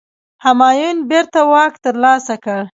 [0.45, 2.59] همایون بیرته واک ترلاسه کړ.